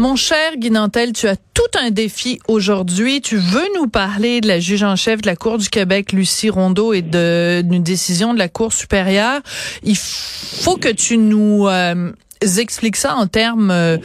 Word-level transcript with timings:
Mon 0.00 0.16
cher 0.16 0.56
Guy 0.56 0.70
Nantel, 0.70 1.12
tu 1.12 1.28
as 1.28 1.36
tout 1.36 1.78
un 1.78 1.90
défi 1.90 2.40
aujourd'hui. 2.48 3.20
Tu 3.20 3.36
veux 3.36 3.66
nous 3.76 3.86
parler 3.86 4.40
de 4.40 4.48
la 4.48 4.58
juge 4.58 4.82
en 4.82 4.96
chef 4.96 5.20
de 5.20 5.26
la 5.26 5.36
Cour 5.36 5.58
du 5.58 5.68
Québec, 5.68 6.12
Lucie 6.12 6.48
Rondeau, 6.48 6.94
et 6.94 7.02
d'une 7.02 7.82
décision 7.82 8.32
de 8.32 8.38
la 8.38 8.48
Cour 8.48 8.72
supérieure. 8.72 9.42
Il 9.82 9.98
faut 9.98 10.78
que 10.78 10.88
tu 10.88 11.18
nous 11.18 11.68
euh, 11.68 12.12
expliques 12.42 12.96
ça 12.96 13.14
en 13.14 13.26
termes 13.26 13.70
euh, 13.70 13.96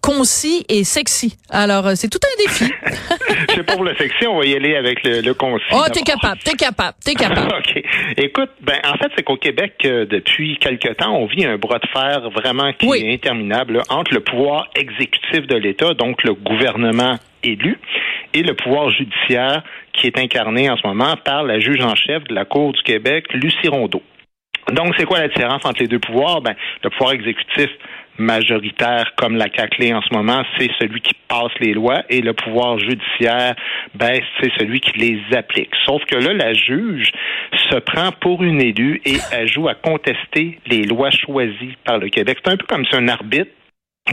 concis 0.00 0.64
et 0.68 0.84
sexy. 0.84 1.36
Alors, 1.50 1.86
euh, 1.86 1.92
c'est 1.94 2.08
tout 2.08 2.18
un 2.22 2.42
défi. 2.42 2.72
Pas 3.66 3.74
pour 3.74 3.84
la 3.84 3.96
section, 3.96 4.36
on 4.36 4.38
va 4.40 4.46
y 4.46 4.54
aller 4.54 4.76
avec 4.76 5.02
le, 5.04 5.20
le 5.20 5.34
concis. 5.34 5.64
Oh, 5.72 5.84
t'es 5.92 6.02
capable, 6.02 6.38
t'es 6.44 6.52
capable, 6.56 6.96
t'es 7.04 7.14
capable. 7.14 7.52
OK. 7.58 7.82
Écoute, 8.16 8.50
ben 8.62 8.78
en 8.84 8.96
fait, 8.96 9.10
c'est 9.16 9.22
qu'au 9.22 9.36
Québec, 9.36 9.74
euh, 9.84 10.06
depuis 10.06 10.56
quelque 10.58 10.92
temps, 10.94 11.14
on 11.16 11.26
vit 11.26 11.44
un 11.44 11.56
bras 11.58 11.78
de 11.78 11.88
fer 11.92 12.30
vraiment 12.30 12.72
qui 12.72 12.86
Oui. 12.86 13.02
est 13.04 13.12
interminable 13.14 13.74
là, 13.78 13.82
entre 13.90 14.14
le 14.14 14.20
pouvoir 14.20 14.68
exécutif 14.76 15.46
de 15.46 15.56
l'État, 15.56 15.94
donc 15.94 16.22
le 16.24 16.34
gouvernement 16.34 17.18
élu, 17.42 17.78
et 18.34 18.42
le 18.42 18.54
pouvoir 18.54 18.90
judiciaire 18.90 19.62
qui 19.92 20.06
est 20.06 20.18
incarné 20.18 20.70
en 20.70 20.76
ce 20.76 20.86
moment 20.86 21.14
par 21.24 21.42
la 21.42 21.58
juge 21.58 21.80
en 21.82 21.94
chef 21.94 22.22
de 22.24 22.34
la 22.34 22.44
Cour 22.44 22.72
du 22.72 22.82
Québec, 22.82 23.24
Lucie 23.32 23.68
Rondeau. 23.68 24.02
Donc, 24.72 24.94
c'est 24.98 25.04
quoi 25.04 25.20
la 25.20 25.28
différence 25.28 25.64
entre 25.64 25.80
les 25.80 25.88
deux 25.88 25.98
pouvoirs? 25.98 26.40
Ben, 26.40 26.54
le 26.84 26.90
pouvoir 26.90 27.12
exécutif 27.12 27.68
majoritaire, 28.18 29.12
comme 29.16 29.36
la 29.36 29.48
CACLE 29.48 29.94
en 29.94 30.02
ce 30.02 30.12
moment, 30.12 30.42
c'est 30.58 30.70
celui 30.80 31.00
qui 31.00 31.14
passe 31.28 31.52
les 31.60 31.72
lois 31.72 32.02
et 32.10 32.20
le 32.20 32.32
pouvoir 32.32 32.78
judiciaire, 32.78 33.54
ben, 33.94 34.20
c'est 34.40 34.50
celui 34.58 34.80
qui 34.80 34.98
les 34.98 35.20
applique. 35.36 35.70
Sauf 35.86 36.04
que 36.04 36.16
là, 36.16 36.32
la 36.32 36.52
juge 36.52 37.12
se 37.70 37.76
prend 37.76 38.10
pour 38.20 38.42
une 38.42 38.60
élue 38.60 39.00
et 39.04 39.16
elle 39.32 39.48
joue 39.48 39.68
à 39.68 39.74
contester 39.74 40.58
les 40.66 40.82
lois 40.82 41.10
choisies 41.10 41.76
par 41.84 41.98
le 41.98 42.08
Québec. 42.08 42.38
C'est 42.44 42.52
un 42.52 42.56
peu 42.56 42.66
comme 42.66 42.84
si 42.84 42.96
un 42.96 43.08
arbitre 43.08 43.52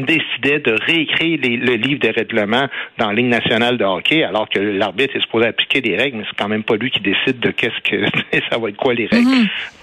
décidait 0.04 0.60
de 0.60 0.76
réécrire 0.86 1.40
les- 1.42 1.58
le 1.58 1.74
livre 1.76 2.00
des 2.00 2.12
règlements 2.12 2.68
dans 2.98 3.08
la 3.08 3.14
Ligue 3.14 3.28
nationale 3.28 3.78
de 3.78 3.86
hockey, 3.86 4.24
alors 4.24 4.50
que 4.50 4.60
l'arbitre 4.60 5.16
est 5.16 5.22
supposé 5.22 5.48
appliquer 5.48 5.82
des 5.82 5.96
règles, 5.96 6.18
mais 6.18 6.24
c'est 6.30 6.38
quand 6.38 6.50
même 6.50 6.64
pas 6.64 6.76
lui 6.76 6.92
qui 6.92 7.00
décide 7.00 7.40
de 7.40 7.52
qu'est-ce 7.52 7.80
que 7.90 8.06
ça 8.52 8.58
va 8.58 8.70
être 8.70 8.78
quoi 8.78 8.94
les 8.94 9.06
règles. 9.08 9.28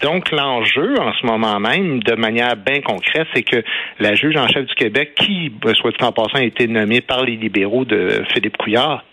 Donc 0.02 0.30
l'enjeu 0.30 0.94
en 1.00 1.12
ce 1.14 1.24
moment 1.26 1.58
même, 1.60 2.02
de 2.02 2.14
manière 2.14 2.56
bien 2.56 2.80
concrète, 2.80 3.26
c'est 3.34 3.42
que 3.42 3.62
la 4.00 4.14
juge 4.14 4.36
en 4.36 4.48
chef 4.48 4.66
du 4.66 4.74
Québec, 4.74 5.14
qui, 5.16 5.52
soit 5.74 5.90
dit 5.90 6.04
en 6.04 6.12
passant, 6.12 6.38
a 6.38 6.42
été 6.44 6.66
nommée 6.66 7.00
par 7.00 7.24
les 7.24 7.36
libéraux 7.36 7.84
de 7.84 8.22
Philippe 8.32 8.56
Couillard, 8.56 9.04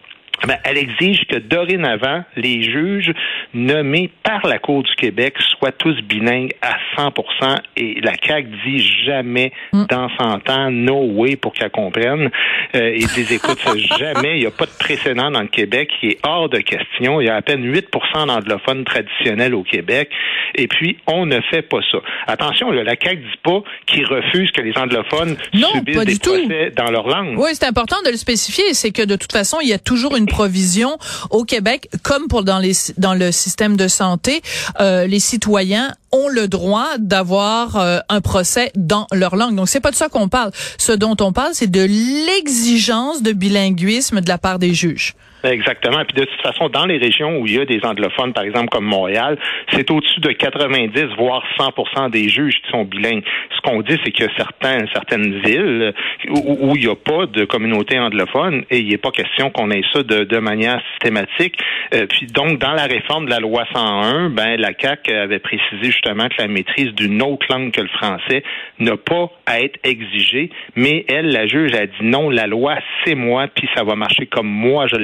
ben, 0.48 0.58
elle 0.64 0.78
exige 0.78 1.26
que 1.28 1.38
dorénavant, 1.38 2.24
les 2.36 2.64
juges 2.64 3.12
nommés 3.54 4.10
par 4.24 4.46
la 4.48 4.60
Cour 4.60 4.84
du 4.84 4.94
Québec 4.96 5.36
soient 5.58 5.72
tous 5.72 6.00
bilingues 6.04 6.54
à 6.62 6.78
100% 6.98 7.58
et 7.78 8.00
la 8.02 8.14
CAQ 8.22 8.48
dit 8.66 8.88
jamais 9.06 9.52
dans 9.74 10.10
100 10.18 10.50
ans, 10.50 10.72
no 10.72 11.04
way 11.14 11.36
pour 11.36 11.54
qu'elle 11.54 11.72
comprenne. 11.72 12.30
Euh, 12.76 12.96
ils 12.96 13.08
disent, 13.08 13.32
écoute, 13.32 13.60
ça, 13.60 13.72
jamais, 13.98 14.38
il 14.38 14.42
n'y 14.42 14.46
a 14.46 14.52
pas 14.52 14.66
de 14.66 14.78
précédent 14.80 15.32
dans 15.32 15.42
le 15.42 15.48
Québec 15.48 15.90
qui 16.00 16.08
est 16.10 16.20
hors 16.24 16.50
de 16.50 16.60
question. 16.60 17.20
Il 17.22 17.28
y 17.28 17.30
a 17.30 17.36
à 17.36 17.42
peine 17.42 17.72
8% 17.72 18.28
d'anglophones 18.28 18.84
traditionnels 18.86 19.56
au 19.56 19.64
Québec 19.64 20.10
et 20.56 20.68
puis 20.68 20.98
on 21.08 21.26
ne 21.26 21.40
fait 21.50 21.62
pas 21.62 21.80
ça. 21.92 22.00
Attention, 22.28 22.72
là, 22.72 22.84
la 22.84 22.96
CAQ 23.02 23.18
dit 23.18 23.40
pas 23.44 23.62
qu'ils 23.86 24.06
refusent 24.06 24.52
que 24.52 24.62
les 24.62 24.78
anglophones 24.78 25.36
Non, 25.54 25.68
subissent 25.74 26.06
des 26.06 26.18
tout. 26.18 26.32
procès 26.32 26.72
dans 26.76 26.92
leur 26.92 27.08
langue. 27.08 27.38
Oui, 27.38 27.50
c'est 27.54 27.66
important 27.68 27.98
de 28.06 28.12
le 28.12 28.18
spécifier, 28.18 28.74
c'est 28.74 28.92
que 28.92 29.04
de 29.04 29.16
toute 29.16 29.32
façon, 29.32 29.58
il 29.62 29.70
y 29.70 29.74
a 29.74 29.80
toujours 29.80 30.16
une 30.16 30.26
provision 30.30 30.98
au 31.30 31.44
Québec, 31.44 31.90
comme 32.04 32.28
pour 32.28 32.44
dans 32.44 32.60
les 32.60 32.74
dans 32.98 33.14
le 33.14 33.32
système 33.32 33.76
de 33.76 33.88
santé, 33.88 34.42
euh, 34.80 35.06
les 35.08 35.20
citoyens 35.20 35.94
ont 36.12 36.30
le 36.30 36.48
droit 36.48 36.88
d'avoir 36.98 37.76
euh, 37.76 38.00
un 38.10 38.22
procès 38.22 38.72
dans 38.76 39.08
leur 39.12 39.36
langue. 39.36 39.56
Donc 39.56 39.70
c'est 39.70 39.80
pas 39.80 39.92
de 39.92 39.96
ça 39.96 40.10
qu'on 40.10 40.30
parle. 40.30 40.52
Ce 40.78 40.92
dont 40.92 41.16
on 41.20 41.32
parle, 41.34 41.52
c'est 41.54 41.70
de 41.70 41.82
l'exigence 41.82 43.22
de 43.22 43.32
bilinguisme 43.32 44.22
de 44.22 44.30
la 44.30 44.38
part 44.38 44.60
des 44.60 44.74
juges. 44.74 45.16
Exactement. 45.44 46.04
Puis 46.06 46.22
de 46.22 46.26
toute 46.26 46.42
façon, 46.42 46.70
dans 46.70 46.86
les 46.86 46.98
régions 46.98 47.38
où 47.40 47.48
il 47.48 47.56
y 47.56 47.60
a 47.60 47.66
des 47.66 47.80
anglophones, 47.84 48.34
par 48.34 48.44
exemple 48.44 48.70
comme 48.70 48.86
Montréal, 48.86 49.38
c'est 49.72 49.90
au-dessus 49.90 50.20
de 50.20 50.32
90 50.32 51.16
voire 51.18 51.44
100 51.58 52.10
des 52.10 52.30
juges 52.30 52.56
qui 52.62 52.70
sont 52.72 52.84
bilingues. 52.84 53.24
Ce 53.56 53.62
qu'on 53.62 53.82
dit, 53.82 53.98
c'est 54.04 54.12
que 54.12 54.26
certains, 54.36 54.86
certaines 54.94 55.40
villes 55.40 55.94
où, 56.30 56.76
il 56.76 56.86
n'y 56.86 56.92
a 56.92 56.96
pas 56.96 57.26
de 57.26 57.46
communauté 57.46 58.00
anglophone 58.00 58.64
et 58.70 58.80
il 58.80 58.90
n'est 58.90 58.98
pas 58.98 59.12
question 59.12 59.50
qu'on 59.50 59.72
ait 59.72 59.84
ça 59.94 60.04
de, 60.04 60.40
manière 60.40 60.82
systématique. 60.92 61.58
Euh, 61.94 62.06
puis 62.08 62.28
donc, 62.28 62.60
dans 62.60 62.72
la 62.72 62.86
réforme 62.86 63.26
de 63.26 63.30
la 63.30 63.40
loi 63.40 63.66
101, 63.74 64.30
ben 64.30 64.60
la 64.60 64.74
CAC 64.74 65.10
avait 65.10 65.40
précisé 65.40 65.92
justement 65.92 66.30
que 66.30 66.36
la 66.42 66.48
maîtrise 66.48 66.94
d'une 66.94 67.22
autre 67.22 67.46
langue 67.50 67.72
que 67.72 67.82
le 67.82 67.90
français 67.90 68.44
n'a 68.80 68.96
pas 68.96 69.30
à 69.46 69.60
être 69.60 69.80
exigée, 69.84 70.50
mais 70.76 71.06
elle, 71.10 71.32
la 71.32 71.46
juge, 71.46 71.74
a 71.74 71.86
dit 71.86 72.04
non, 72.04 72.30
la 72.30 72.48
loi, 72.48 72.76
c'est 73.04 73.16
moi, 73.16 73.48
puis 73.54 73.68
ça 73.76 73.84
va 73.84 73.96
marcher 73.96 74.28
comme 74.28 74.48
moi 74.48 74.88
je 74.88 74.96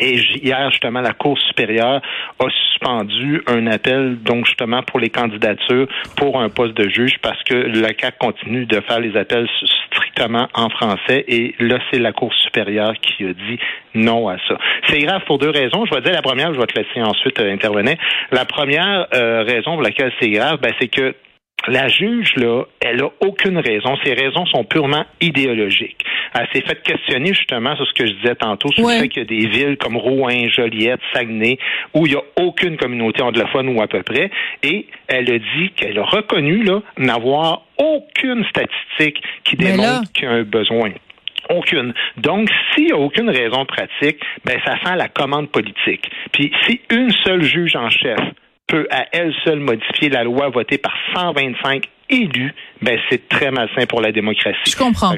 Et 0.00 0.16
hier, 0.42 0.70
justement, 0.70 1.00
la 1.00 1.12
Cour 1.12 1.38
supérieure 1.38 2.02
a 2.38 2.46
suspendu 2.50 3.42
un 3.46 3.66
appel, 3.66 4.18
donc 4.22 4.46
justement, 4.46 4.82
pour 4.82 5.00
les 5.00 5.10
candidatures 5.10 5.86
pour 6.16 6.40
un 6.40 6.48
poste 6.48 6.74
de 6.74 6.88
juge 6.88 7.18
parce 7.22 7.42
que 7.44 7.54
la 7.54 7.94
CAC 7.94 8.18
continue 8.18 8.66
de 8.66 8.80
faire 8.80 9.00
les 9.00 9.16
appels 9.16 9.48
strictement 9.86 10.48
en 10.54 10.68
français 10.68 11.24
et 11.28 11.54
là, 11.58 11.78
c'est 11.90 11.98
la 11.98 12.12
Cour 12.12 12.32
supérieure 12.34 12.94
qui 13.00 13.24
a 13.24 13.32
dit 13.32 13.58
non 13.94 14.28
à 14.28 14.36
ça. 14.48 14.58
C'est 14.88 14.98
grave 14.98 15.22
pour 15.26 15.38
deux 15.38 15.50
raisons. 15.50 15.86
Je 15.86 15.94
vais 15.94 16.02
dire 16.02 16.12
la 16.12 16.22
première, 16.22 16.52
je 16.52 16.60
vais 16.60 16.66
te 16.66 16.78
laisser 16.78 17.02
ensuite 17.02 17.38
euh, 17.40 17.52
intervenir. 17.52 17.96
La 18.30 18.44
première 18.44 19.06
euh, 19.14 19.42
raison 19.42 19.74
pour 19.74 19.82
laquelle 19.82 20.12
c'est 20.20 20.30
grave, 20.30 20.58
ben, 20.60 20.72
c'est 20.80 20.88
que 20.88 21.14
la 21.68 21.88
juge, 21.88 22.34
là, 22.36 22.64
elle 22.80 23.02
a 23.02 23.08
aucune 23.20 23.58
raison. 23.58 23.96
Ses 24.04 24.14
raisons 24.14 24.46
sont 24.46 24.64
purement 24.64 25.04
idéologiques. 25.20 26.04
Elle 26.34 26.46
s'est 26.52 26.62
fait 26.66 26.82
questionner 26.82 27.34
justement 27.34 27.74
sur 27.76 27.86
ce 27.86 27.92
que 27.92 28.06
je 28.06 28.12
disais 28.14 28.34
tantôt, 28.34 28.70
sur 28.72 28.84
Ouais. 28.84 28.96
le 28.96 29.00
fait 29.02 29.08
qu'il 29.08 29.22
y 29.22 29.24
a 29.24 29.28
des 29.28 29.46
villes 29.48 29.76
comme 29.76 29.96
Rouen, 29.96 30.48
Joliette, 30.48 31.00
Saguenay, 31.12 31.58
où 31.94 32.06
il 32.06 32.12
n'y 32.12 32.18
a 32.18 32.22
aucune 32.42 32.76
communauté 32.76 33.22
anglophone 33.22 33.68
ou 33.76 33.80
à 33.82 33.86
peu 33.86 34.02
près. 34.02 34.30
Et 34.62 34.86
elle 35.08 35.30
a 35.30 35.38
dit 35.38 35.70
qu'elle 35.76 35.98
a 35.98 36.04
reconnu 36.04 36.62
là 36.62 36.80
n'avoir 36.98 37.62
aucune 37.78 38.44
statistique 38.46 39.22
qui 39.44 39.56
Mais 39.58 39.64
là- 39.64 39.70
démontre 39.76 40.12
qu'il 40.12 40.24
y 40.24 40.26
a 40.26 40.30
un 40.32 40.42
besoin. 40.42 40.90
Aucune. 41.48 41.94
Donc, 42.16 42.48
s'il 42.74 42.86
n'y 42.86 42.92
a 42.92 42.96
aucune 42.96 43.30
raison 43.30 43.64
pratique, 43.66 44.18
ben 44.44 44.58
ça 44.64 44.72
sent 44.84 44.96
la 44.96 45.08
commande 45.08 45.48
politique. 45.50 46.10
Puis, 46.32 46.50
si 46.66 46.80
une 46.90 47.10
seule 47.24 47.42
juge 47.44 47.76
en 47.76 47.88
chef 47.88 48.18
peut 48.66 48.86
à 48.90 49.06
elle 49.12 49.34
seule 49.44 49.60
modifier 49.60 50.08
la 50.08 50.24
loi 50.24 50.48
votée 50.48 50.78
par 50.78 50.94
125 51.14 51.88
élus, 52.08 52.54
ben 52.82 52.98
c'est 53.10 53.28
très 53.28 53.50
malsain 53.50 53.86
pour 53.88 54.00
la 54.00 54.12
démocratie. 54.12 54.58
Je 54.70 54.76
comprends. 54.76 55.14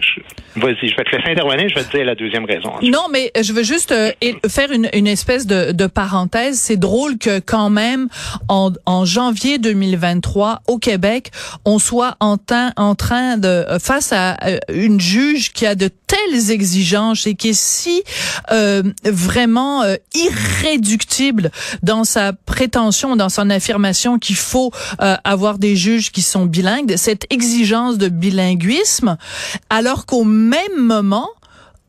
Vas-y, 0.57 0.89
je 0.89 0.97
vais 0.97 1.05
te 1.05 1.17
laisser 1.17 1.31
intervenir, 1.31 1.69
je 1.69 1.75
vais 1.75 1.85
te 1.85 1.97
dire 1.97 2.05
la 2.07 2.15
deuxième 2.15 2.45
raison. 2.45 2.71
ensuite. 2.75 2.93
Non, 2.93 3.03
mais 3.13 3.31
je 3.41 3.53
veux 3.53 3.63
juste 3.63 3.93
euh, 3.93 4.11
et- 4.21 4.37
faire 4.49 4.73
une, 4.73 4.89
une 4.95 5.07
espèce 5.07 5.47
de, 5.47 5.73
de 5.73 5.87
parenthèse. 5.87 6.59
C'est 6.59 6.77
drôle 6.79 7.19
que 7.19 7.39
quand 7.41 7.71
même, 7.71 8.09
en, 8.49 8.73
en 8.87 9.05
janvier 9.05 9.59
2023, 9.59 10.63
au 10.67 10.79
Québec, 10.79 11.31
on 11.65 11.79
soit 11.79 12.17
en, 12.21 12.37
train- 12.39 12.73
en 12.77 12.95
train 12.95 13.37
de 13.37 13.49
euh, 13.49 13.79
face 13.79 14.13
à 14.13 14.37
euh, 14.47 14.59
une 14.73 15.01
juge 15.01 15.53
qui 15.53 15.67
a 15.67 15.75
de 15.75 15.89
telles 16.07 16.51
exigences 16.51 17.27
et 17.27 17.35
qui 17.35 17.51
est 17.51 17.59
si 17.61 18.03
euh, 18.51 18.83
vraiment 19.05 19.83
euh, 19.83 19.97
irréductible 20.63 21.51
dans 21.83 22.05
sa 22.05 22.33
prétention, 22.33 23.17
dans 23.17 23.29
son 23.29 23.51
affirmation 23.51 24.19
qu'il 24.19 24.37
faut 24.37 24.71
euh, 25.03 25.17
avoir 25.25 25.59
des 25.59 25.77
juges 25.77 26.11
qui 26.11 26.23
sont 26.23 26.47
bilingues, 26.47 26.78
cette 26.97 27.33
exigence 27.33 27.99
de 27.99 28.09
bilinguisme, 28.09 29.17
alors 29.71 30.07
qu'au 30.07 30.25
même 30.25 30.77
moment, 30.77 31.29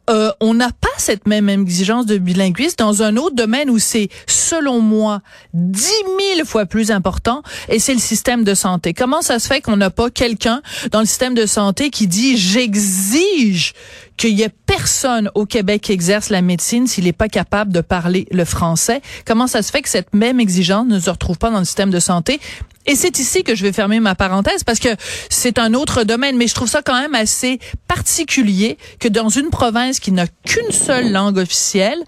euh, 0.09 0.31
on 0.39 0.55
n'a 0.55 0.71
pas 0.71 0.87
cette 0.97 1.27
même 1.27 1.49
exigence 1.49 2.05
de 2.05 2.17
bilinguisme 2.17 2.75
dans 2.79 3.03
un 3.03 3.15
autre 3.15 3.35
domaine 3.35 3.69
où 3.69 3.77
c'est, 3.77 4.09
selon 4.27 4.81
moi, 4.81 5.21
dix 5.53 6.03
mille 6.17 6.45
fois 6.45 6.65
plus 6.65 6.89
important, 6.89 7.43
et 7.67 7.77
c'est 7.77 7.93
le 7.93 7.99
système 7.99 8.43
de 8.43 8.55
santé. 8.55 8.93
Comment 8.93 9.21
ça 9.21 9.37
se 9.37 9.47
fait 9.47 9.61
qu'on 9.61 9.77
n'a 9.77 9.91
pas 9.91 10.09
quelqu'un 10.09 10.61
dans 10.91 10.99
le 10.99 11.05
système 11.05 11.35
de 11.35 11.45
santé 11.45 11.91
qui 11.91 12.07
dit 12.07 12.37
j'exige 12.37 13.73
qu'il 14.19 14.37
y 14.37 14.43
ait 14.43 14.51
personne 14.65 15.31
au 15.33 15.45
Québec 15.45 15.81
qui 15.81 15.93
exerce 15.93 16.29
la 16.29 16.41
médecine 16.41 16.87
s'il 16.87 17.05
n'est 17.05 17.13
pas 17.13 17.29
capable 17.29 17.71
de 17.71 17.79
parler 17.79 18.27
le 18.31 18.43
français. 18.43 19.01
Comment 19.25 19.47
ça 19.47 19.61
se 19.61 19.71
fait 19.71 19.81
que 19.81 19.87
cette 19.87 20.13
même 20.13 20.41
exigence 20.41 20.85
ne 20.87 20.99
se 20.99 21.09
retrouve 21.09 21.37
pas 21.37 21.49
dans 21.49 21.59
le 21.59 21.65
système 21.65 21.89
de 21.89 22.01
santé? 22.01 22.41
Et 22.85 22.95
c'est 22.95 23.17
ici 23.17 23.43
que 23.43 23.55
je 23.55 23.63
vais 23.63 23.71
fermer 23.71 24.01
ma 24.01 24.15
parenthèse 24.15 24.65
parce 24.65 24.79
que 24.79 24.89
c'est 25.29 25.57
un 25.57 25.73
autre 25.73 26.03
domaine, 26.03 26.35
mais 26.35 26.47
je 26.47 26.55
trouve 26.55 26.67
ça 26.67 26.81
quand 26.81 26.99
même 26.99 27.15
assez 27.15 27.59
particulier 27.87 28.77
que 28.99 29.07
dans 29.07 29.29
une 29.29 29.51
province 29.51 30.01
qui 30.01 30.11
n'a 30.11 30.27
qu'une 30.27 30.71
seule 30.71 31.13
langue 31.13 31.37
officielle, 31.37 31.99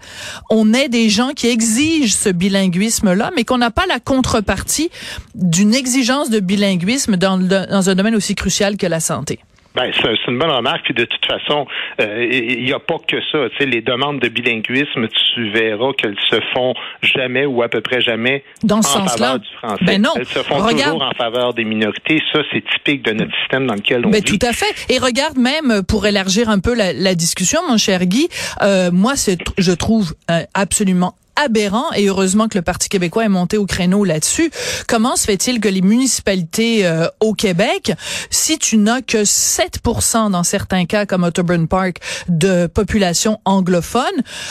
on 0.50 0.74
ait 0.74 0.90
des 0.90 1.08
gens 1.08 1.30
qui 1.30 1.46
exigent 1.46 2.14
ce 2.14 2.28
bilinguisme-là, 2.28 3.30
mais 3.34 3.44
qu'on 3.44 3.58
n'a 3.58 3.70
pas 3.70 3.86
la 3.86 4.00
contrepartie 4.00 4.90
d'une 5.34 5.74
exigence 5.74 6.28
de 6.28 6.40
bilinguisme 6.40 7.16
dans, 7.16 7.38
dans 7.38 7.88
un 7.88 7.94
domaine 7.94 8.16
aussi 8.16 8.34
crucial 8.34 8.76
que 8.76 8.86
la 8.86 9.00
santé. 9.00 9.38
Ben, 9.74 9.90
c'est 10.02 10.08
une 10.28 10.38
bonne 10.38 10.50
remarque. 10.50 10.84
Puis 10.84 10.94
de 10.94 11.04
toute 11.04 11.24
façon, 11.24 11.66
euh, 12.00 12.26
il 12.30 12.64
n'y 12.64 12.72
a 12.72 12.78
pas 12.78 12.96
que 13.06 13.16
ça. 13.32 13.48
Tu 13.50 13.56
sais, 13.58 13.66
les 13.66 13.80
demandes 13.80 14.20
de 14.20 14.28
bilinguisme, 14.28 15.08
tu 15.34 15.50
verras 15.50 15.92
qu'elles 15.94 16.18
se 16.30 16.36
font 16.54 16.74
jamais 17.02 17.46
ou 17.46 17.62
à 17.62 17.68
peu 17.68 17.80
près 17.80 18.00
jamais 18.00 18.44
Dans 18.62 18.82
ce 18.82 18.98
en 18.98 19.06
faveur 19.06 19.38
du 19.38 19.48
français. 19.58 19.84
Ben 19.84 20.02
non. 20.02 20.10
Elles 20.16 20.26
se 20.26 20.38
font 20.40 20.56
Regarde. 20.56 20.92
toujours 20.92 21.02
en 21.02 21.12
faveur 21.12 21.54
des 21.54 21.64
minorités. 21.64 22.20
Ça, 22.32 22.40
c'est 22.52 22.62
typique 22.70 23.02
de 23.04 23.12
notre 23.12 23.34
système 23.40 23.66
dans 23.66 23.74
lequel 23.74 24.04
on 24.06 24.10
Ben, 24.10 24.22
vit. 24.22 24.38
tout 24.38 24.46
à 24.46 24.52
fait. 24.52 24.74
Et 24.92 24.98
regarde 24.98 25.38
même 25.38 25.82
pour 25.88 26.06
élargir 26.06 26.48
un 26.50 26.58
peu 26.58 26.74
la, 26.74 26.92
la 26.92 27.14
discussion, 27.14 27.60
mon 27.68 27.78
cher 27.78 28.04
Guy, 28.06 28.28
euh, 28.62 28.90
moi 28.92 29.14
je 29.58 29.72
trouve 29.72 30.14
euh, 30.30 30.40
absolument 30.54 31.14
aberrant 31.36 31.92
et 31.94 32.06
heureusement 32.06 32.48
que 32.48 32.58
le 32.58 32.62
Parti 32.62 32.88
québécois 32.88 33.24
est 33.24 33.28
monté 33.28 33.58
au 33.58 33.66
créneau 33.66 34.04
là-dessus. 34.04 34.50
Comment 34.86 35.16
se 35.16 35.24
fait-il 35.24 35.60
que 35.60 35.68
les 35.68 35.82
municipalités 35.82 36.86
euh, 36.86 37.08
au 37.20 37.34
Québec, 37.34 37.92
si 38.30 38.58
tu 38.58 38.76
n'as 38.76 39.00
que 39.00 39.24
7% 39.24 40.30
dans 40.30 40.42
certains 40.42 40.84
cas 40.84 41.06
comme 41.06 41.24
Otterburn 41.24 41.68
Park 41.68 41.98
de 42.28 42.66
population 42.66 43.38
anglophone, 43.44 44.02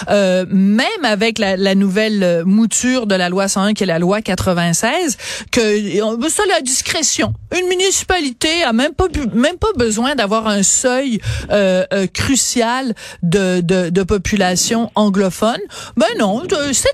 euh, 0.09 0.45
même 0.49 0.87
avec 1.03 1.39
la, 1.39 1.57
la 1.57 1.75
nouvelle 1.75 2.23
euh, 2.23 2.43
mouture 2.45 3.07
de 3.07 3.15
la 3.15 3.29
loi 3.29 3.47
101 3.47 3.73
qui 3.73 3.83
est 3.83 3.87
la 3.87 3.99
loi 3.99 4.21
96, 4.21 5.17
que 5.51 6.21
veut 6.21 6.29
ça 6.29 6.43
la 6.47 6.61
discrétion. 6.61 7.33
Une 7.57 7.67
municipalité 7.67 8.63
a 8.63 8.73
même 8.73 8.93
pas 8.93 9.07
même 9.33 9.57
pas 9.57 9.71
besoin 9.77 10.15
d'avoir 10.15 10.47
un 10.47 10.63
seuil 10.63 11.19
euh, 11.51 11.85
euh, 11.93 12.07
crucial 12.07 12.93
de, 13.23 13.61
de, 13.61 13.89
de 13.89 14.03
population 14.03 14.91
anglophone. 14.95 15.59
Ben 15.97 16.07
non, 16.19 16.43
7 16.73 16.91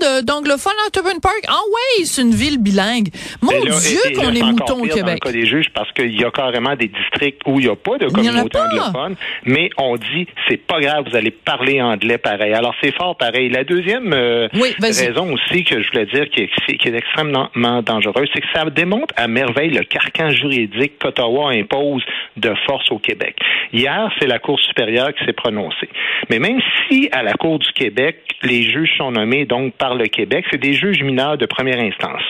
de- 0.00 0.24
d'anglophones 0.24 0.72
à 0.84 0.88
Otterburn 0.88 1.20
Park. 1.20 1.42
Ah 1.48 1.60
ouais, 1.68 2.04
c'est 2.04 2.22
une 2.22 2.34
ville 2.34 2.58
bilingue. 2.58 3.08
Mon 3.42 3.52
là, 3.52 3.76
Dieu 3.80 4.16
qu'on 4.16 4.34
est 4.34 4.42
mouton 4.42 4.80
au 4.80 4.86
Québec. 4.86 5.04
Dans 5.04 5.12
le 5.12 5.18
cas 5.18 5.32
des 5.32 5.46
juges, 5.46 5.68
parce 5.74 5.90
qu'il 5.92 6.18
y 6.18 6.24
a 6.24 6.30
carrément 6.30 6.76
des 6.76 6.88
districts 6.88 7.42
où 7.46 7.60
il 7.60 7.66
n'y 7.66 7.72
a 7.72 7.76
pas 7.76 7.98
de 7.98 8.08
communauté 8.08 8.58
anglophone, 8.58 9.16
mais 9.44 9.70
on 9.78 9.96
dit 9.96 10.26
c'est 10.48 10.56
pas 10.58 10.80
grave, 10.80 11.04
vous 11.10 11.16
allez 11.16 11.30
parler 11.30 11.80
anglais 11.80 12.18
pareil. 12.18 12.52
Alors 12.52 12.74
c'est 12.82 12.94
fort 12.94 13.16
pareil. 13.16 13.48
La 13.48 13.64
deuxième 13.64 14.12
euh, 14.12 14.48
Oui, 14.54 14.74
raison 14.80 15.32
aussi 15.32 15.64
que 15.64 15.82
je 15.82 15.88
voulais 15.90 16.06
dire 16.06 16.28
qui 16.30 16.42
est, 16.42 16.76
qui 16.76 16.88
est 16.88 16.94
extrêmement 16.94 17.48
dangereuse, 17.82 18.28
c'est 18.34 18.40
que 18.40 18.46
ça 18.54 18.64
démontre 18.70 19.14
à 19.16 19.28
merveille 19.28 19.70
le 19.70 19.84
carcan 19.84 20.30
juridique 20.30 20.98
qu'Ottawa 20.98 21.52
impose 21.52 22.02
de 22.36 22.52
force 22.66 22.90
au 22.90 22.98
Québec. 22.98 23.36
Hier, 23.72 24.10
c'est 24.18 24.26
la 24.26 24.38
Cour 24.38 24.58
supérieure 24.60 25.12
qui 25.14 25.24
s'est 25.24 25.32
prononcée. 25.32 25.88
Mais 26.30 26.38
même 26.38 26.60
si 26.88 27.08
à 27.12 27.22
la 27.22 27.34
Cour 27.34 27.58
du 27.58 27.70
Québec, 27.72 28.16
les 28.42 28.62
juges 28.62 28.92
sont 28.96 29.13
nommés 29.14 29.46
donc 29.46 29.74
par 29.74 29.94
le 29.94 30.06
Québec, 30.06 30.44
c'est 30.50 30.60
des 30.60 30.74
juges 30.74 31.02
mineurs 31.02 31.38
de 31.38 31.46
première 31.46 31.80
instance. 31.80 32.22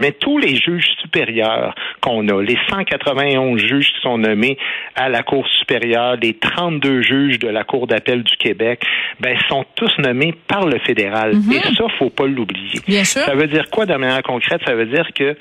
Mais 0.00 0.12
tous 0.12 0.38
les 0.38 0.56
juges 0.56 0.88
supérieurs 1.00 1.74
qu'on 2.00 2.26
a, 2.28 2.42
les 2.42 2.58
191 2.68 3.60
juges 3.60 3.92
qui 3.92 4.00
sont 4.02 4.18
nommés 4.18 4.58
à 4.96 5.08
la 5.08 5.22
Cour 5.22 5.46
supérieure, 5.46 6.16
les 6.20 6.34
32 6.34 7.02
juges 7.02 7.38
de 7.38 7.48
la 7.48 7.64
Cour 7.64 7.86
d'appel 7.86 8.22
du 8.22 8.36
Québec, 8.36 8.82
ben, 9.20 9.38
sont 9.48 9.64
tous 9.76 9.92
nommés 9.98 10.34
par 10.48 10.66
le 10.66 10.78
fédéral. 10.80 11.34
Et 11.34 11.74
ça, 11.74 11.84
faut 11.98 12.10
pas 12.10 12.26
l'oublier. 12.26 12.80
Ça 13.04 13.34
veut 13.34 13.46
dire 13.46 13.70
quoi 13.70 13.86
de 13.86 13.94
manière 13.94 14.22
concrète? 14.22 14.62
Ça 14.66 14.74
veut 14.74 14.86
dire 14.86 15.06
que 15.14 15.36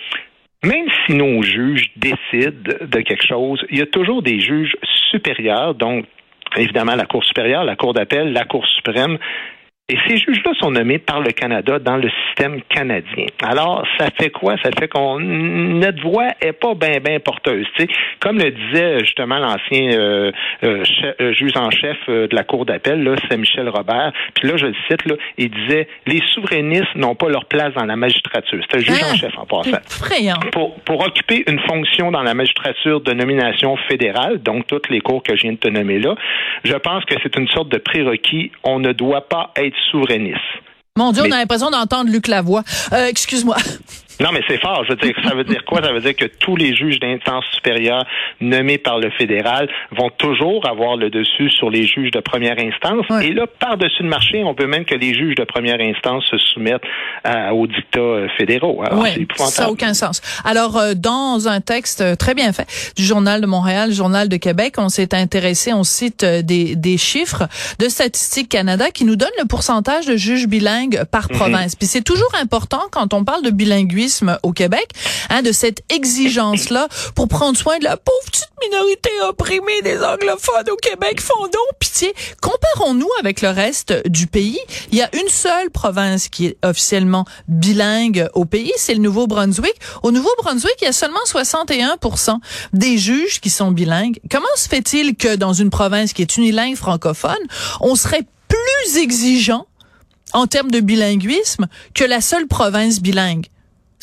même 0.64 0.88
si 1.06 1.14
nos 1.14 1.42
juges 1.42 1.92
décident 1.96 2.78
de 2.82 3.02
quelque 3.02 3.26
chose, 3.28 3.66
il 3.70 3.80
y 3.80 3.82
a 3.82 3.86
toujours 3.86 4.22
des 4.22 4.40
juges 4.40 4.76
supérieurs, 5.12 5.76
donc 5.76 6.06
évidemment 6.56 6.96
la 6.96 7.06
Cour 7.06 7.24
supérieure, 7.24 7.64
la 7.66 7.76
Cour 7.76 7.94
d'appel, 7.94 8.32
la 8.32 8.46
Cour 8.46 8.66
suprême, 8.68 9.18
et 9.90 9.98
ces 10.08 10.16
juges-là 10.16 10.54
sont 10.62 10.72
nommés 10.72 10.98
par 10.98 11.20
le 11.20 11.32
Canada 11.32 11.78
dans 11.78 11.98
le 11.98 12.10
système 12.28 12.62
canadien. 12.70 13.26
Alors, 13.44 13.86
ça 14.00 14.08
fait 14.18 14.30
quoi? 14.30 14.56
Ça 14.64 14.70
fait 14.80 14.88
qu'on 14.88 15.20
notre 15.20 16.02
voix 16.02 16.30
est 16.40 16.54
pas 16.54 16.74
bien 16.74 17.02
ben 17.04 17.20
porteuse. 17.20 17.68
Comme 18.22 18.38
le 18.38 18.52
disait 18.52 19.00
justement 19.00 19.40
l'ancien 19.40 19.92
euh, 19.92 20.32
euh, 20.64 20.84
euh, 21.20 21.34
juge 21.34 21.52
en 21.58 21.70
chef 21.70 21.98
euh, 22.08 22.28
de 22.28 22.36
la 22.36 22.46
Cour 22.46 22.66
d'appel, 22.66 23.04
là, 23.04 23.16
c'est 23.30 23.36
Michel 23.36 23.68
Robert. 23.68 24.14
Puis 24.36 24.48
là, 24.48 24.56
je 24.56 24.68
le 24.68 24.76
cite, 24.90 25.06
là, 25.06 25.16
il 25.38 25.50
disait 25.52 25.90
Les 26.08 26.22
souverainistes 26.32 26.96
n'ont 26.96 27.16
pas 27.16 27.28
leur 27.28 27.44
place 27.44 27.74
dans 27.74 27.86
la 27.86 27.98
magistrature. 27.98 28.64
C'est 28.70 28.78
un 28.78 28.80
juge 28.80 29.04
en 29.04 29.16
chef 29.18 29.38
en 29.38 29.46
passant 29.46 29.78
Effrayant. 29.86 30.40
pour, 30.54 30.76
pour 30.86 31.06
occuper 31.06 31.44
une 31.48 31.60
fonction 31.60 32.10
dans 32.10 32.24
la 32.24 32.34
magistrature 32.34 33.02
de 33.02 33.12
nomination 33.12 33.76
fédérale, 33.90 34.42
donc 34.42 34.66
toutes 34.68 34.90
les 34.90 35.02
cours 35.02 35.24
que 35.24 35.36
je 35.36 35.42
viens 35.42 35.52
de 35.52 35.58
te 35.58 35.68
nommer 35.68 36.00
là, 36.00 36.16
je 36.64 36.76
pense 36.76 37.04
que 37.04 37.16
c'est 37.22 37.36
une 37.36 37.50
sorte 37.50 37.68
de 37.68 37.80
prérequis. 37.80 38.54
On 38.64 38.80
ne 38.80 38.94
doit 38.94 39.28
pas 39.28 39.52
être 39.58 39.73
Mon 40.96 41.12
Dieu, 41.12 41.24
on 41.24 41.32
a 41.32 41.40
l'impression 41.40 41.72
d'entendre 41.72 42.12
Luc 42.12 42.28
Lavoie. 42.28 42.64
Euh, 42.94 43.08
excuse-moi. 43.08 43.58
Non, 44.20 44.30
mais 44.32 44.42
c'est 44.48 44.62
fort. 44.62 44.84
Je 44.86 44.90
veux 44.92 44.96
dire, 44.98 45.14
ça 45.28 45.34
veut 45.36 45.44
dire 45.44 45.64
quoi? 45.66 45.82
Ça 45.82 45.92
veut 45.92 46.00
dire 46.02 46.16
que 46.16 46.26
tous 46.26 46.56
les 46.56 46.76
juges 46.76 47.00
d'instance 47.00 47.44
supérieure 47.54 48.06
nommés 48.42 48.78
par 48.78 49.00
le 49.00 49.10
fédéral 49.12 49.68
vont 49.92 50.10
toujours 50.18 50.68
avoir 50.68 50.98
le 50.98 51.10
dessus 51.10 51.50
sur 51.50 51.70
les 51.70 51.86
juges 51.88 52.12
de 52.12 52.20
première 52.20 52.58
instance. 52.60 53.06
Et 53.24 53.32
là, 53.34 53.46
par-dessus 53.60 54.04
le 54.04 54.10
marché, 54.10 54.44
on 54.44 54.54
veut 54.54 54.68
même 54.68 54.86
que 54.86 54.96
les 54.96 55.14
juges 55.14 55.36
de 55.36 55.44
première 55.44 55.80
instance 55.80 56.24
se 56.30 56.38
soumettent 56.38 56.84
à- 57.24 57.54
aux 57.54 57.68
dictats 57.68 58.00
euh, 58.00 58.28
fédéraux. 58.38 58.84
Alors, 58.86 59.00
Oui, 59.02 59.28
ça 59.36 59.64
n'a 59.64 59.72
aucun 59.72 59.94
sens. 59.94 60.22
Alors, 60.46 60.78
euh, 60.78 60.94
dans 60.94 61.48
un 61.48 61.62
texte 61.62 62.02
euh, 62.02 62.16
très 62.16 62.36
bien 62.36 62.54
fait 62.54 62.68
du 62.96 63.04
Journal 63.04 63.42
de 63.42 63.48
Montréal, 63.48 63.92
Journal 63.92 64.30
de 64.30 64.38
Québec, 64.38 64.76
on 64.78 64.90
s'est 64.90 65.14
intéressé, 65.16 65.74
on 65.74 65.84
cite 65.84 66.24
euh, 66.24 66.42
des, 66.42 66.76
des 66.76 66.98
chiffres 66.98 67.44
de 67.80 67.90
Statistique 67.90 68.50
Canada 68.50 68.92
qui 68.92 69.06
nous 69.06 69.16
donnent 69.16 69.30
le 69.40 69.48
pourcentage 69.48 70.06
de 70.06 70.16
juges 70.18 70.48
bilingues 70.48 71.04
par 71.12 71.28
Mhm. 71.32 71.38
province. 71.38 71.76
Puis 71.76 71.88
c'est 71.88 72.04
toujours 72.04 72.34
important 72.42 72.82
quand 72.92 73.14
on 73.14 73.24
parle 73.24 73.44
de 73.44 73.50
bilinguisme 73.50 74.03
au 74.44 74.52
Québec, 74.52 74.90
hein, 75.30 75.42
de 75.42 75.52
cette 75.52 75.82
exigence-là 75.90 76.88
pour 77.16 77.28
prendre 77.28 77.58
soin 77.58 77.78
de 77.80 77.84
la 77.84 77.98
pauvre 77.98 78.26
petite 78.26 78.50
minorité 78.64 79.10
opprimée 79.28 79.82
des 79.84 80.02
anglophones 80.04 80.70
au 80.72 80.76
Québec. 80.76 81.22
Font 81.22 81.44
donc 81.44 81.80
pitié. 81.80 82.14
Comparons-nous 82.42 83.10
avec 83.20 83.42
le 83.42 83.50
reste 83.50 84.08
du 84.08 84.28
pays. 84.28 84.60
Il 84.92 84.98
y 84.98 85.02
a 85.02 85.10
une 85.16 85.30
seule 85.30 85.70
province 85.70 86.30
qui 86.30 86.48
est 86.48 86.58
officiellement 86.64 87.26
bilingue 87.48 88.28
au 88.34 88.46
pays, 88.46 88.74
c'est 88.78 88.94
le 88.94 89.00
Nouveau-Brunswick. 89.00 89.76
Au 90.02 90.12
Nouveau-Brunswick, 90.12 90.76
il 90.82 90.86
y 90.86 90.88
a 90.88 90.94
seulement 90.94 91.24
61 91.26 91.98
des 92.74 92.98
juges 92.98 93.40
qui 93.40 93.50
sont 93.50 93.72
bilingues. 93.72 94.20
Comment 94.30 94.46
se 94.56 94.68
fait-il 94.68 95.16
que 95.16 95.36
dans 95.36 95.54
une 95.54 95.70
province 95.70 96.14
qui 96.14 96.22
est 96.22 96.38
unilingue 96.38 96.76
francophone, 96.76 97.34
on 97.82 97.96
serait 97.96 98.26
plus 98.48 98.98
exigeant 98.98 99.68
en 100.34 100.48
termes 100.48 100.72
de 100.72 100.80
bilinguisme 100.80 101.68
que 101.94 102.04
la 102.04 102.22
seule 102.22 102.48
province 102.48 103.02
bilingue? 103.02 103.48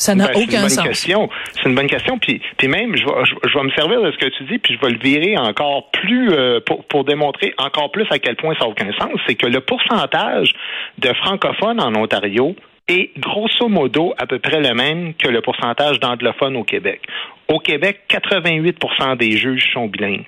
Ça 0.01 0.15
n'a 0.15 0.25
Ben, 0.27 0.33
c'est 0.33 0.43
aucun 0.43 0.55
une 0.55 0.61
bonne 0.61 0.69
sens. 0.69 0.87
question. 0.87 1.29
C'est 1.53 1.69
une 1.69 1.75
bonne 1.75 1.87
question. 1.87 2.17
Puis, 2.17 2.41
puis 2.57 2.67
même, 2.67 2.95
je 2.95 3.05
vais, 3.05 3.11
je, 3.23 3.35
je 3.49 3.55
vais 3.55 3.63
me 3.63 3.69
servir 3.71 4.01
de 4.01 4.11
ce 4.11 4.17
que 4.17 4.25
tu 4.35 4.43
dis, 4.45 4.57
puis 4.57 4.73
je 4.75 4.83
vais 4.83 4.93
le 4.93 4.97
virer 4.99 5.37
encore 5.37 5.91
plus 5.91 6.31
euh, 6.31 6.59
pour, 6.65 6.83
pour 6.85 7.03
démontrer 7.03 7.53
encore 7.59 7.91
plus 7.91 8.07
à 8.09 8.17
quel 8.17 8.35
point 8.35 8.55
ça 8.55 8.61
n'a 8.65 8.69
aucun 8.71 8.91
sens. 8.93 9.11
C'est 9.27 9.35
que 9.35 9.45
le 9.45 9.61
pourcentage 9.61 10.53
de 10.97 11.13
francophones 11.13 11.79
en 11.79 11.93
Ontario 11.95 12.55
est 12.87 13.11
grosso 13.19 13.67
modo 13.69 14.15
à 14.17 14.25
peu 14.25 14.39
près 14.39 14.59
le 14.59 14.73
même 14.73 15.13
que 15.13 15.27
le 15.27 15.41
pourcentage 15.41 15.99
d'anglophones 15.99 16.55
au 16.55 16.63
Québec. 16.63 17.01
Au 17.47 17.59
Québec, 17.59 18.01
88% 18.09 19.17
des 19.17 19.37
juges 19.37 19.71
sont 19.71 19.85
bilingues. 19.85 20.25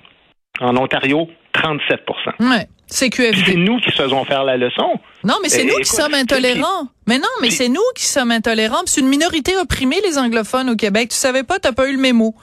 En 0.60 0.76
Ontario, 0.76 1.28
37 1.52 2.00
Ouais, 2.38 2.66
CQFD. 2.90 3.42
c'est 3.46 3.54
nous 3.56 3.78
qui 3.80 3.90
faisons 3.90 4.24
faire 4.24 4.44
la 4.44 4.56
leçon. 4.56 4.98
Non, 5.24 5.34
mais 5.42 5.48
c'est 5.48 5.64
nous 5.64 5.76
qui 5.76 5.90
sommes 5.90 6.14
intolérants. 6.14 6.88
Mais 7.06 7.18
non, 7.18 7.28
mais 7.40 7.50
c'est 7.50 7.68
nous 7.68 7.82
qui 7.94 8.06
sommes 8.06 8.30
intolérants. 8.30 8.82
C'est 8.86 9.00
une 9.00 9.08
minorité 9.08 9.56
opprimée, 9.56 10.00
les 10.06 10.18
anglophones 10.18 10.70
au 10.70 10.76
Québec. 10.76 11.10
Tu 11.10 11.16
savais 11.16 11.42
pas, 11.42 11.58
t'as 11.58 11.72
pas 11.72 11.88
eu 11.88 11.92
le 11.92 12.00
mémo. 12.00 12.34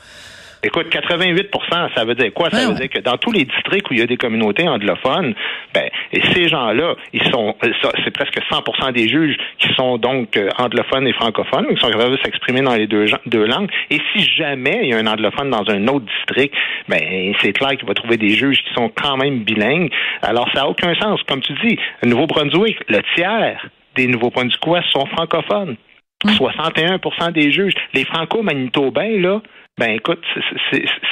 Écoute, 0.63 0.88
88% 0.94 1.50
ça 1.96 2.06
veut 2.06 2.15
dire 2.15 2.32
quoi? 2.34 2.50
Ça 2.50 2.68
veut 2.68 2.75
dire 2.75 2.89
que 2.89 3.00
dans 3.00 3.18
tous 3.18 3.32
les 3.32 3.46
districts 3.46 3.89
où 3.89 3.94
il 3.94 4.00
y 4.00 4.03
a 4.03 4.06
des 4.06 4.18
communautés 4.18 4.68
anglophones, 4.68 5.34
ben, 5.74 5.89
et 6.12 6.22
ces 6.34 6.48
gens-là, 6.48 6.96
ils 7.13 7.24
sont, 7.32 7.56
c'est 8.03 8.12
presque 8.12 8.39
100 8.50 8.91
des 8.91 9.08
juges 9.08 9.38
qui 9.58 9.74
sont 9.74 9.98
donc 9.98 10.38
euh, 10.38 10.50
anglophones 10.58 11.08
et 11.08 11.13
francophones, 11.13 11.68
qui 11.68 11.82
sont 11.82 11.89
capables 11.89 12.18
de 12.18 12.24
s'exprimer 12.24 12.62
dans 12.62 12.75
les 12.75 12.88
deux, 12.88 13.06
deux 13.25 13.46
langues. 13.46 13.70
Et 13.89 14.00
si 14.13 14.24
jamais 14.38 14.82
il 14.84 14.89
y 14.89 14.94
a 14.94 14.98
un 14.98 15.08
anglophone 15.08 15.50
dans 15.50 15.68
un 15.70 15.88
autre 15.88 16.06
district, 16.06 16.53
ben, 16.88 17.34
c'est 17.41 17.53
clair 17.53 17.72
qu'il 17.72 17.88
va 17.88 17.94
trouver 17.94 18.18
des 18.18 18.30
juges 18.30 18.62
qui 18.63 18.74
sont 18.74 18.89
quand 18.89 19.18
même 19.18 19.39
bilingues. 19.39 19.91
Alors, 20.22 20.48
ça 20.53 20.62
n'a 20.62 20.68
aucun 20.68 20.94
sens. 20.96 21.22
Comme 21.27 21.41
tu 21.41 21.53
dis, 21.65 21.77
Nouveau-Brunswick, 22.03 22.77
le 22.88 23.01
tiers 23.15 23.68
des 23.96 24.08
Nouveaux-Brunswickois 24.08 24.82
sont 24.91 25.06
francophones. 25.08 25.75
61% 26.25 27.24
hum. 27.25 27.32
des 27.32 27.51
juges. 27.51 27.74
Les 27.94 28.06
franco-manitobains, 28.06 29.20
là, 29.20 29.41
ben 29.77 29.91
écoute, 29.91 30.21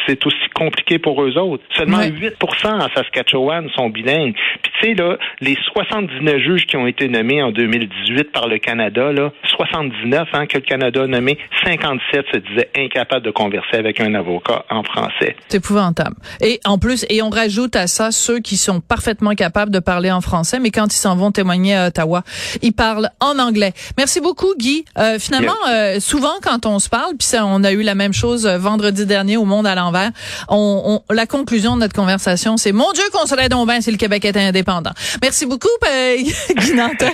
c'est 0.06 0.26
aussi 0.26 0.50
compliqué 0.54 1.00
pour 1.00 1.24
eux 1.24 1.38
autres. 1.38 1.64
Seulement 1.76 2.02
8% 2.02 2.34
en 2.68 2.90
Saskatchewan 2.94 3.68
sont 3.76 3.90
bilingues. 3.90 4.36
Puis 4.62 4.72
tu 4.80 4.88
sais, 4.88 4.94
là, 4.96 5.18
les 5.40 5.58
79 5.74 6.38
juges 6.40 6.66
qui 6.66 6.76
ont 6.76 6.86
été 6.86 7.08
nommés 7.08 7.42
en 7.42 7.52
2018 7.52 8.32
par 8.32 8.48
le 8.48 8.60
Canada, 8.60 9.12
là, 9.14 9.32
79 9.56 10.28
hein, 10.34 10.46
que 10.46 10.58
le 10.58 10.64
Canada 10.64 11.04
a 11.04 11.08
nommé, 11.08 11.38
57 11.64 12.26
se 12.34 12.38
disaient 12.40 12.70
incapables 12.76 13.26
de 13.26 13.32
converser 13.32 13.78
avec 13.78 14.02
un 14.02 14.14
avocat 14.14 14.66
en 14.70 14.84
français. 14.84 15.36
C'est 15.48 15.58
épouvantable. 15.58 16.16
Et 16.42 16.60
en 16.66 16.78
plus, 16.78 17.06
et 17.10 17.22
on 17.22 17.30
rajoute 17.30 17.76
à 17.76 17.88
ça 17.88 18.12
ceux 18.12 18.40
qui 18.40 18.58
sont 18.58 18.82
parfaitement 18.82 19.36
capables 19.36 19.72
de 19.72 19.80
parler 19.80 20.12
en 20.12 20.22
français, 20.22 20.60
mais 20.60 20.72
quand 20.72 20.94
ils 20.94 20.98
s'en 20.98 21.16
vont 21.16 21.32
témoigner 21.32 21.76
à 21.76 21.88
Ottawa, 21.88 22.24
ils 22.62 22.74
parlent 22.74 23.10
en 23.22 23.40
anglais. 23.40 23.72
Merci 23.98 24.20
beaucoup, 24.20 24.54
Guy. 24.58 24.86
Euh, 24.98 25.18
finalement, 25.18 25.54
euh, 25.70 26.00
souvent 26.00 26.34
quand 26.44 26.66
on 26.66 26.80
se 26.80 26.90
parle, 26.90 27.14
puis 27.18 27.28
on 27.42 27.64
a 27.64 27.72
eu 27.72 27.84
la 27.84 27.96
même 27.96 28.14
chose 28.14 28.49
vendredi 28.58 29.06
dernier 29.06 29.38
au 29.38 29.46
Monde 29.46 29.68
à 29.68 29.76
l'envers. 29.76 30.12
On, 30.48 31.02
la 31.10 31.26
conclusion 31.26 31.76
de 31.76 31.82
notre 31.82 31.96
conversation, 31.96 32.58
c'est 32.58 32.72
mon 32.72 32.92
Dieu 32.94 33.04
qu'on 33.12 33.26
serait 33.26 33.50
donc 33.50 33.68
bien 33.68 33.82
si 33.82 33.92
le 33.92 33.98
Québec 33.98 34.26
était 34.26 34.42
indépendant. 34.42 34.92
Merci 35.22 35.46
beaucoup, 35.46 35.68
euh, 35.88 36.16
Guy 36.58 36.74
Nantel. 36.76 37.14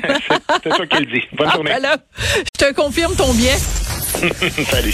c'est 0.63 0.69
toi 0.69 0.87
qui 0.87 0.97
le 0.97 1.05
dis. 1.05 1.23
Bonne 1.37 1.47
ah, 1.49 1.55
journée. 1.55 1.71
je 2.59 2.65
te 2.65 2.73
confirme 2.73 3.15
ton 3.15 3.33
biais. 3.33 3.57
Salut. 4.69 4.83